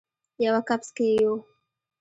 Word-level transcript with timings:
یوه 0.45 0.61
کپس 0.67 0.89
کې 0.95 1.05
یو 1.21 1.33